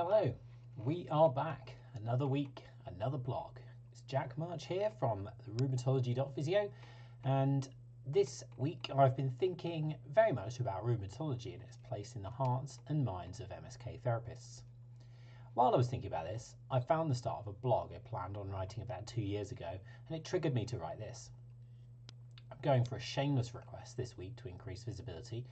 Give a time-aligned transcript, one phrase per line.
[0.00, 0.32] Hello,
[0.76, 1.74] we are back.
[1.96, 3.56] Another week, another blog.
[3.90, 6.70] It's Jack March here from rheumatology.physio,
[7.24, 7.68] and
[8.06, 12.78] this week I've been thinking very much about rheumatology and its place in the hearts
[12.86, 14.62] and minds of MSK therapists.
[15.54, 18.36] While I was thinking about this, I found the start of a blog I planned
[18.36, 21.28] on writing about two years ago, and it triggered me to write this.
[22.52, 25.44] I'm going for a shameless request this week to increase visibility.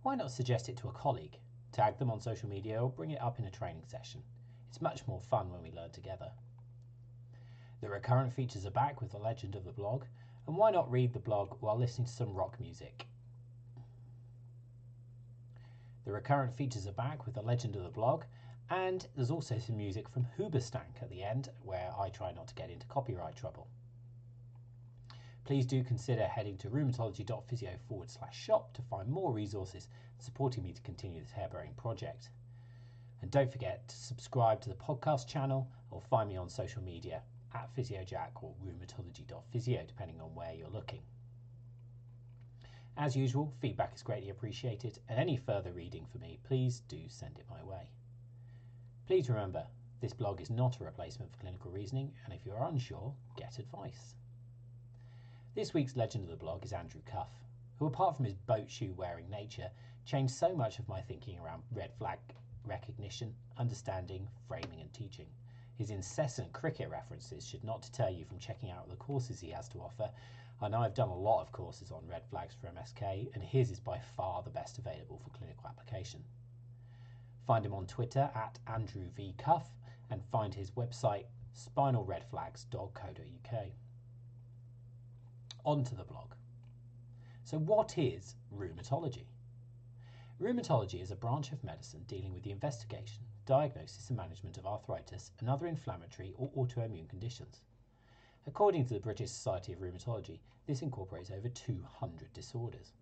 [0.00, 1.36] Why not suggest it to a colleague?
[1.72, 4.22] Tag them on social media or bring it up in a training session.
[4.68, 6.30] It's much more fun when we learn together.
[7.80, 10.04] The recurrent features are back with the legend of the blog,
[10.46, 13.06] and why not read the blog while listening to some rock music?
[16.04, 18.24] The recurrent features are back with the legend of the blog,
[18.68, 22.54] and there's also some music from Hoobastank at the end, where I try not to
[22.54, 23.68] get into copyright trouble.
[25.44, 30.72] Please do consider heading to rheumatology.physio forward slash shop to find more resources supporting me
[30.72, 32.30] to continue this hair-bearing project.
[33.22, 37.22] And don't forget to subscribe to the podcast channel or find me on social media
[37.54, 41.02] at PhysioJack or rheumatology.physio, depending on where you're looking.
[42.96, 47.38] As usual, feedback is greatly appreciated, and any further reading for me, please do send
[47.38, 47.90] it my way.
[49.06, 49.66] Please remember,
[50.00, 54.14] this blog is not a replacement for clinical reasoning, and if you're unsure, get advice.
[55.52, 57.28] This week's legend of the blog is Andrew Cuff,
[57.76, 59.68] who, apart from his boat shoe wearing nature,
[60.04, 62.20] changed so much of my thinking around red flag
[62.64, 65.26] recognition, understanding, framing, and teaching.
[65.74, 69.68] His incessant cricket references should not deter you from checking out the courses he has
[69.70, 70.12] to offer.
[70.62, 73.72] I know I've done a lot of courses on red flags for MSK, and his
[73.72, 76.22] is by far the best available for clinical application.
[77.44, 79.34] Find him on Twitter at Andrew V.
[79.36, 79.68] Cuff
[80.10, 81.24] and find his website
[81.56, 83.66] spinalredflags.co.uk.
[85.64, 86.32] On to the blog.
[87.44, 89.26] So, what is rheumatology?
[90.40, 95.32] Rheumatology is a branch of medicine dealing with the investigation, diagnosis, and management of arthritis
[95.38, 97.60] and other inflammatory or autoimmune conditions.
[98.46, 102.94] According to the British Society of Rheumatology, this incorporates over 200 disorders.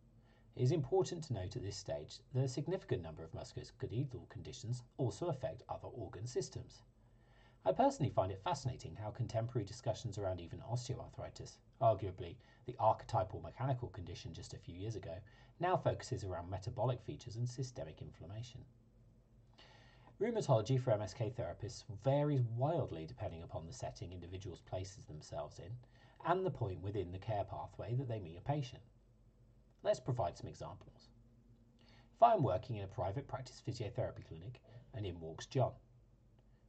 [0.56, 4.82] It is important to note at this stage that a significant number of musculoskeletal conditions
[4.96, 6.82] also affect other organ systems.
[7.68, 13.88] I personally find it fascinating how contemporary discussions around even osteoarthritis, arguably the archetypal mechanical
[13.88, 15.18] condition just a few years ago,
[15.60, 18.64] now focuses around metabolic features and systemic inflammation.
[20.18, 25.76] Rheumatology for MSK therapists varies wildly depending upon the setting individuals places themselves in
[26.24, 28.82] and the point within the care pathway that they meet a patient.
[29.82, 31.10] Let's provide some examples.
[32.14, 34.62] If I am working in a private practice physiotherapy clinic
[34.94, 35.72] and in walks John,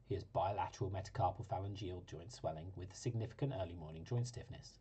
[0.09, 4.79] he has bilateral metacarpal phalangeal joint swelling with significant early morning joint stiffness.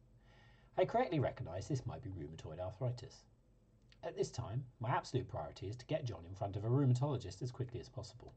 [0.78, 3.24] I correctly recognise this might be rheumatoid arthritis.
[4.02, 7.42] At this time, my absolute priority is to get John in front of a rheumatologist
[7.42, 8.32] as quickly as possible.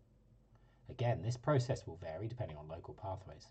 [0.90, 3.47] Again, this process will vary depending on local pathways.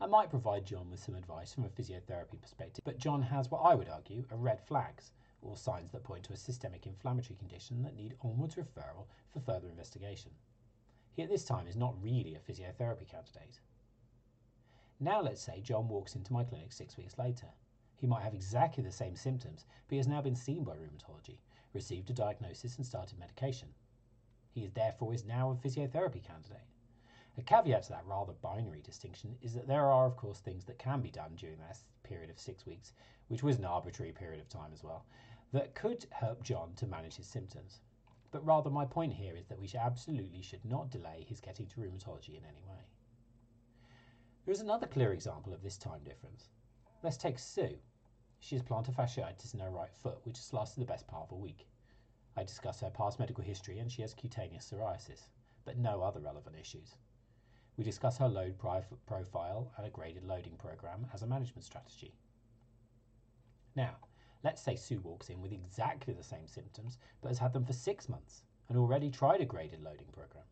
[0.00, 3.60] I might provide John with some advice from a physiotherapy perspective, but John has what
[3.62, 7.84] I would argue are red flags, or signs that point to a systemic inflammatory condition
[7.84, 10.32] that need onwards referral for further investigation.
[11.20, 13.58] At this time is not really a physiotherapy candidate.
[15.00, 17.48] Now let's say John walks into my clinic six weeks later.
[17.96, 21.38] He might have exactly the same symptoms, but he has now been seen by rheumatology,
[21.72, 23.74] received a diagnosis and started medication.
[24.52, 26.68] He is therefore is now a physiotherapy candidate.
[27.36, 30.78] A caveat to that rather binary distinction is that there are, of course, things that
[30.78, 32.92] can be done during that period of six weeks,
[33.26, 35.04] which was an arbitrary period of time as well,
[35.50, 37.80] that could help John to manage his symptoms.
[38.30, 41.66] But rather, my point here is that we should absolutely should not delay his getting
[41.68, 42.84] to rheumatology in any way.
[44.44, 46.48] There is another clear example of this time difference.
[47.02, 47.78] Let's take Sue.
[48.40, 51.32] She has plantar fasciitis in her right foot, which has lasted the best part of
[51.32, 51.66] a week.
[52.36, 55.28] I discuss her past medical history and she has cutaneous psoriasis,
[55.64, 56.94] but no other relevant issues.
[57.76, 62.14] We discuss her load profile and a graded loading program as a management strategy.
[63.74, 63.96] Now,
[64.44, 67.72] let's say Sue walks in with exactly the same symptoms but has had them for
[67.72, 70.44] six months and already tried a graded loading program.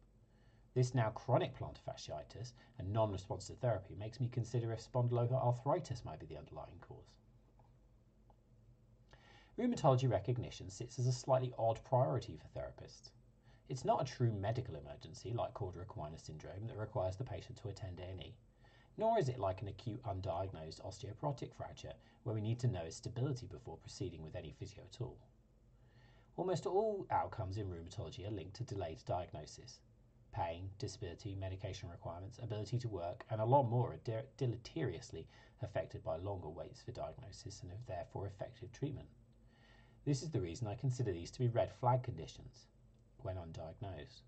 [0.74, 6.04] This now chronic plantar fasciitis and non response to therapy makes me consider if spondyloarthritis
[6.04, 7.18] might be the underlying cause.
[9.58, 13.10] Rheumatology recognition sits as a slightly odd priority for therapists.
[13.70, 15.86] It's not a true medical emergency like cauda
[16.20, 18.36] syndrome that requires the patient to attend A&E,
[18.96, 22.96] nor is it like an acute undiagnosed osteoporotic fracture where we need to know its
[22.96, 25.18] stability before proceeding with any physio at all.
[26.36, 29.80] Almost all outcomes in rheumatology are linked to delayed diagnosis.
[30.32, 35.26] Pain, disability, medication requirements, ability to work, and a lot more are deleteriously
[35.62, 39.08] affected by longer waits for diagnosis and therefore effective treatment.
[40.04, 42.66] This is the reason I consider these to be red flag conditions
[43.22, 44.20] when undiagnosed.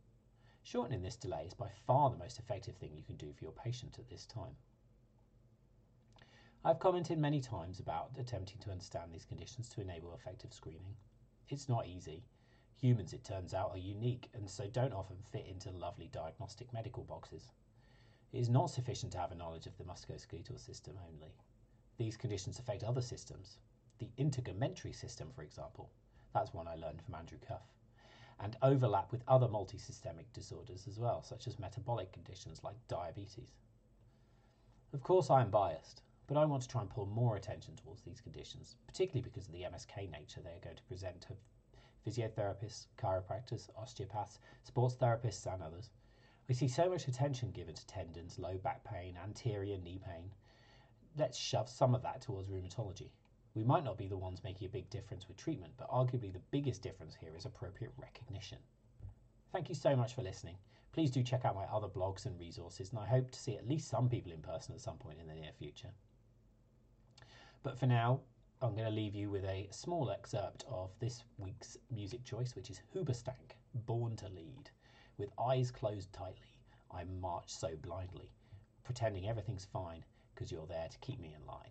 [0.62, 3.52] Shortening this delay is by far the most effective thing you can do for your
[3.52, 4.56] patient at this time.
[6.64, 10.96] I've commented many times about attempting to understand these conditions to enable effective screening.
[11.48, 12.24] It's not easy.
[12.80, 17.04] Humans, it turns out, are unique and so don't often fit into lovely diagnostic medical
[17.04, 17.52] boxes.
[18.32, 21.32] It is not sufficient to have a knowledge of the musculoskeletal system only.
[21.96, 23.58] These conditions affect other systems.
[23.98, 25.90] The integumentary system, for example,
[26.34, 27.62] that's one I learned from Andrew Cuff,
[28.40, 33.54] and overlap with other multisystemic disorders as well, such as metabolic conditions like diabetes.
[34.92, 38.02] Of course, I am biased, but I want to try and pull more attention towards
[38.02, 41.36] these conditions, particularly because of the MSK nature they are going to present to
[42.06, 45.90] physiotherapists, chiropractors, osteopaths, sports therapists, and others.
[46.48, 50.30] We see so much attention given to tendons, low back pain, anterior knee pain.
[51.16, 53.10] Let's shove some of that towards rheumatology.
[53.54, 56.42] We might not be the ones making a big difference with treatment, but arguably the
[56.50, 58.58] biggest difference here is appropriate recognition.
[59.52, 60.56] Thank you so much for listening.
[60.92, 63.68] Please do check out my other blogs and resources, and I hope to see at
[63.68, 65.90] least some people in person at some point in the near future.
[67.62, 68.20] But for now,
[68.60, 72.70] I'm going to leave you with a small excerpt of this week's music choice, which
[72.70, 73.56] is Hoobastank,
[73.86, 74.70] Born to Lead.
[75.16, 76.58] With eyes closed tightly,
[76.90, 78.32] I march so blindly,
[78.84, 80.04] pretending everything's fine
[80.34, 81.70] because you're there to keep me in line.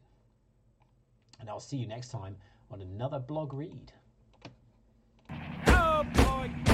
[1.39, 2.36] And I'll see you next time
[2.72, 3.92] on another blog read.
[5.68, 6.66] Oh boy!